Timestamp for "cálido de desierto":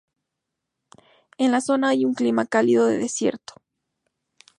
2.47-3.53